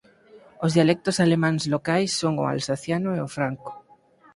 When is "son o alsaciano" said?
2.21-3.09